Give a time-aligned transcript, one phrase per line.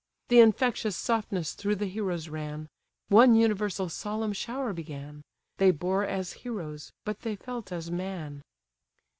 [0.29, 2.65] The infectious softness through the heroes ran;
[3.09, 5.21] One universal solemn shower began;
[5.57, 8.41] They bore as heroes, but they felt as man.